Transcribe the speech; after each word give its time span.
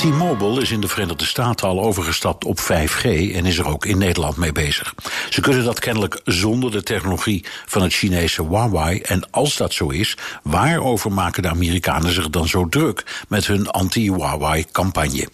T-Mobile 0.00 0.60
is 0.60 0.70
in 0.70 0.80
de 0.80 0.88
Verenigde 0.88 1.24
Staten 1.24 1.68
al 1.68 1.80
overgestapt 1.80 2.44
op 2.44 2.60
5G 2.60 3.04
en 3.04 3.46
is 3.46 3.58
er 3.58 3.66
ook 3.66 3.86
in 3.86 3.98
Nederland 3.98 4.36
mee 4.36 4.52
bezig. 4.52 4.94
Ze 5.30 5.40
kunnen 5.40 5.64
dat 5.64 5.78
kennelijk 5.78 6.20
zonder 6.24 6.70
de 6.70 6.82
technologie 6.82 7.44
van 7.66 7.82
het 7.82 7.92
Chinese 7.92 8.42
Huawei. 8.42 9.00
En 9.00 9.30
als 9.30 9.56
dat 9.56 9.72
zo 9.72 9.88
is, 9.88 10.16
waarover 10.42 11.12
maken 11.12 11.42
de 11.42 11.48
Amerikanen 11.48 12.12
zich 12.12 12.30
dan 12.30 12.48
zo 12.48 12.68
druk 12.68 13.24
met 13.28 13.46
hun 13.46 13.68
anti-Huawei-campagne? 13.68 15.28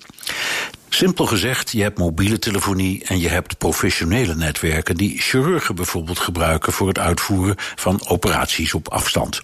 Simpel 0.89 1.27
gezegd, 1.27 1.71
je 1.71 1.83
hebt 1.83 1.99
mobiele 1.99 2.39
telefonie 2.39 3.05
en 3.05 3.21
je 3.21 3.29
hebt 3.29 3.59
professionele 3.59 4.35
netwerken 4.35 4.97
die 4.97 5.21
chirurgen 5.21 5.75
bijvoorbeeld 5.75 6.19
gebruiken 6.19 6.73
voor 6.73 6.89
het 6.89 6.99
uitvoeren 6.99 7.55
van 7.59 8.07
operaties 8.09 8.75
op 8.75 8.89
afstand. 8.89 9.41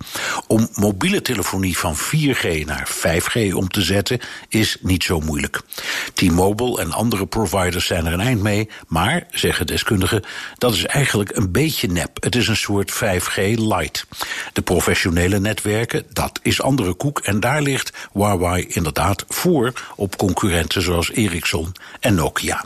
Om 0.46 0.68
mobiele 0.74 1.22
telefonie 1.22 1.78
van 1.78 1.96
4G 1.96 2.64
naar 2.64 2.88
5G 2.90 3.52
om 3.52 3.68
te 3.68 3.82
zetten 3.82 4.18
is 4.48 4.76
niet 4.80 5.02
zo 5.02 5.20
moeilijk. 5.20 5.60
T-Mobile 6.14 6.80
en 6.80 6.92
andere 6.92 7.26
providers 7.26 7.86
zijn 7.86 8.06
er 8.06 8.12
een 8.12 8.20
eind 8.20 8.42
mee, 8.42 8.68
maar, 8.86 9.26
zeggen 9.30 9.66
deskundigen, 9.66 10.22
dat 10.58 10.74
is 10.74 10.86
eigenlijk 10.86 11.36
een 11.36 11.52
beetje 11.52 11.88
nep. 11.88 12.22
Het 12.22 12.36
is 12.36 12.48
een 12.48 12.56
soort 12.56 12.92
5G 12.92 13.58
light. 13.58 14.06
De 14.52 14.62
professionele 14.62 15.38
netwerken, 15.38 16.04
dat 16.12 16.40
is 16.42 16.62
andere 16.62 16.94
koek 16.94 17.20
en 17.20 17.40
daar 17.40 17.62
ligt 17.62 17.92
Huawei 18.12 18.66
inderdaad 18.68 19.24
voor 19.28 19.72
op 19.96 20.16
concurrenten 20.16 20.82
zoals 20.82 21.10
Ericsson 21.10 21.31
en 22.00 22.14
Nokia. 22.14 22.64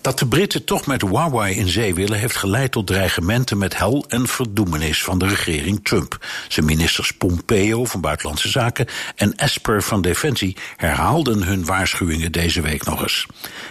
Dat 0.00 0.18
de 0.18 0.26
Britten 0.26 0.64
toch 0.64 0.86
met 0.86 1.02
Huawei 1.02 1.56
in 1.56 1.68
zee 1.68 1.94
willen, 1.94 2.18
heeft 2.18 2.36
geleid 2.36 2.72
tot 2.72 2.86
dreigementen 2.86 3.58
met 3.58 3.76
hel 3.76 4.04
en 4.08 4.26
verdoemenis 4.26 5.02
van 5.02 5.18
de 5.18 5.26
regering 5.26 5.84
Trump. 5.84 6.26
Zijn 6.48 6.66
ministers 6.66 7.12
Pompeo 7.12 7.84
van 7.84 8.00
Buitenlandse 8.00 8.48
Zaken 8.48 8.86
en 9.16 9.34
Esper 9.34 9.82
van 9.82 10.00
Defensie 10.02 10.56
herhaalden 10.76 11.42
hun 11.42 11.64
waarschuwingen 11.64 12.32
deze 12.32 12.60
week 12.60 12.84
nog 12.84 13.02
eens. 13.02 13.26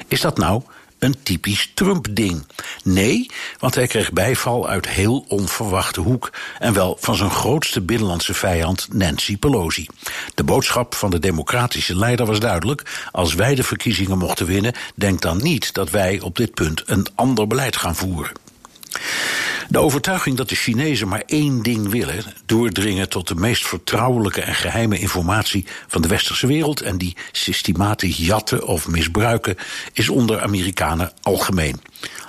Is 0.07 0.21
dat 0.21 0.37
nou 0.37 0.61
een 1.05 1.23
typisch 1.23 1.71
Trump-ding. 1.73 2.45
Nee, 2.83 3.29
want 3.59 3.75
hij 3.75 3.87
kreeg 3.87 4.13
bijval 4.13 4.67
uit 4.69 4.87
heel 4.87 5.25
onverwachte 5.27 6.01
hoek. 6.01 6.31
En 6.59 6.73
wel 6.73 6.97
van 6.99 7.15
zijn 7.15 7.29
grootste 7.29 7.81
binnenlandse 7.81 8.33
vijand, 8.33 8.87
Nancy 8.93 9.37
Pelosi. 9.37 9.87
De 10.35 10.43
boodschap 10.43 10.95
van 10.95 11.11
de 11.11 11.19
democratische 11.19 11.95
leider 11.95 12.25
was 12.25 12.39
duidelijk. 12.39 13.07
Als 13.11 13.33
wij 13.33 13.55
de 13.55 13.63
verkiezingen 13.63 14.17
mochten 14.17 14.45
winnen, 14.45 14.73
denk 14.95 15.21
dan 15.21 15.43
niet 15.43 15.73
dat 15.73 15.89
wij 15.89 16.19
op 16.19 16.35
dit 16.35 16.53
punt 16.53 16.83
een 16.85 17.07
ander 17.15 17.47
beleid 17.47 17.75
gaan 17.75 17.95
voeren. 17.95 18.44
De 19.69 19.79
overtuiging 19.79 20.37
dat 20.37 20.49
de 20.49 20.55
Chinezen 20.55 21.07
maar 21.07 21.23
één 21.25 21.61
ding 21.61 21.89
willen: 21.89 22.23
doordringen 22.45 23.09
tot 23.09 23.27
de 23.27 23.35
meest 23.35 23.67
vertrouwelijke 23.67 24.41
en 24.41 24.55
geheime 24.55 24.99
informatie 24.99 25.65
van 25.87 26.01
de 26.01 26.07
westerse 26.07 26.47
wereld 26.47 26.81
en 26.81 26.97
die 26.97 27.17
systematisch 27.31 28.17
jatten 28.17 28.67
of 28.67 28.87
misbruiken, 28.87 29.55
is 29.93 30.09
onder 30.09 30.41
Amerikanen 30.41 31.11
algemeen. 31.21 31.81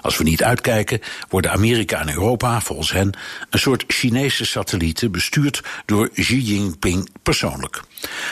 Als 0.07 0.19
we 0.19 0.25
niet 0.25 0.43
uitkijken, 0.43 1.01
worden 1.29 1.51
Amerika 1.51 2.01
en 2.01 2.09
Europa, 2.09 2.61
volgens 2.61 2.93
hen, 2.93 3.13
een 3.51 3.59
soort 3.59 3.85
Chinese 3.87 4.45
satellieten 4.45 5.11
bestuurd 5.11 5.63
door 5.87 6.11
Xi 6.11 6.41
Jinping 6.41 7.09
persoonlijk. 7.23 7.83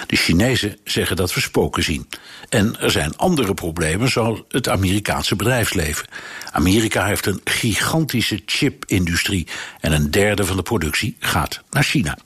De 0.07 0.17
Chinezen 0.17 0.79
zeggen 0.85 1.17
dat 1.17 1.35
we 1.35 1.41
spoken 1.41 1.83
zien. 1.83 2.09
En 2.49 2.81
er 2.81 2.91
zijn 2.91 3.17
andere 3.17 3.55
problemen, 3.55 4.09
zoals 4.09 4.43
het 4.49 4.69
Amerikaanse 4.69 5.37
bedrijfsleven. 5.37 6.09
Amerika 6.51 7.07
heeft 7.07 7.27
een 7.27 7.41
gigantische 7.45 8.43
chipindustrie 8.47 9.47
en 9.81 9.93
een 9.93 10.11
derde 10.11 10.45
van 10.45 10.57
de 10.57 10.63
productie 10.63 11.17
gaat 11.19 11.63
naar 11.71 11.85
China. 11.85 12.19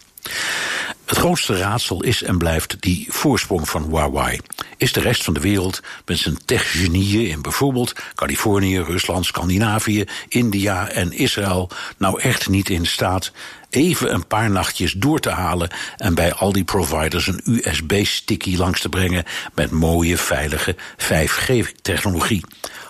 Het 1.07 1.19
grootste 1.19 1.57
raadsel 1.57 2.03
is 2.03 2.23
en 2.23 2.39
blijft 2.39 2.77
die 2.81 3.07
voorsprong 3.11 3.69
van 3.69 3.83
Huawei. 3.83 4.41
Is 4.79 4.93
de 4.93 5.01
rest 5.01 5.25
van 5.25 5.35
de 5.35 5.41
wereld 5.41 5.81
met 6.05 6.19
zijn 6.19 6.39
techgenieën 6.45 7.29
in 7.29 7.43
bijvoorbeeld 7.43 7.93
Californië, 8.15 8.81
Rusland, 8.81 9.27
Scandinavië, 9.27 10.05
India 10.29 10.89
en 10.89 11.13
Israël 11.13 11.71
nou 11.97 12.21
echt 12.21 12.49
niet 12.49 12.69
in 12.69 12.87
staat 12.87 13.33
even 13.71 14.15
een 14.15 14.27
paar 14.27 14.51
nachtjes 14.51 14.93
door 14.93 15.21
te 15.21 15.31
halen 15.31 15.71
en 15.97 16.15
bij 16.15 16.33
al 16.33 16.53
die 16.53 16.65
providers 16.65 17.27
een 17.27 17.43
USB-sticky 17.45 18.57
langs 18.57 18.81
te 18.81 18.89
brengen 18.89 19.25
met 19.55 19.71
mooie, 19.71 20.17
veilige 20.17 20.77
5G-technologie? 20.97 22.45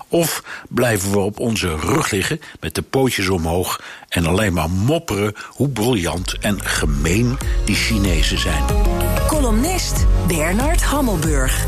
Of 0.09 0.43
blijven 0.69 1.11
we 1.11 1.19
op 1.19 1.39
onze 1.39 1.77
rug 1.77 2.11
liggen 2.11 2.41
met 2.61 2.75
de 2.75 2.83
pootjes 2.83 3.29
omhoog 3.29 3.81
en 4.09 4.27
alleen 4.27 4.53
maar 4.53 4.71
mopperen 4.71 5.35
hoe 5.47 5.69
briljant 5.69 6.39
en 6.39 6.61
gemeen 6.65 7.39
die 7.65 7.75
Chinezen 7.75 8.39
zijn? 8.39 8.65
Columnist 9.27 10.07
Bernard 10.27 10.83
Hammelburg. 10.83 11.67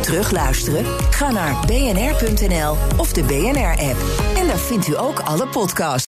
Terugluisteren? 0.00 0.84
Ga 1.10 1.30
naar 1.30 1.66
bnr.nl 1.66 2.76
of 2.96 3.12
de 3.12 3.22
BNR-app. 3.22 3.96
En 4.36 4.46
daar 4.46 4.58
vindt 4.58 4.88
u 4.88 4.98
ook 4.98 5.18
alle 5.18 5.48
podcasts. 5.48 6.10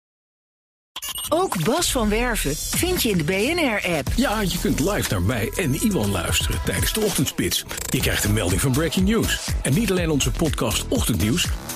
Ook 1.30 1.63
Bas 1.63 1.92
van 1.92 2.09
Werven 2.09 2.56
vind 2.56 3.03
je 3.03 3.09
in 3.09 3.18
de 3.18 3.24
BNR-app. 3.24 4.07
Ja, 4.16 4.42
je 4.42 4.59
kunt 4.62 4.80
live 4.80 5.09
naar 5.09 5.22
mij 5.22 5.52
en 5.56 5.74
Iwan 5.74 6.12
luisteren 6.12 6.59
tijdens 6.66 6.94
de 6.94 7.00
ochtendspits. 7.00 7.66
Je 7.90 8.00
krijgt 8.00 8.24
een 8.24 8.34
melding 8.34 8.62
van 8.62 8.72
Breaking 8.72 9.07
News. 9.07 9.47
En 9.62 9.74
niet 9.74 9.92
alleen 9.92 10.09
onze 10.09 10.31
podcast 10.31 10.88
Ochtendnieuws, 10.88 11.47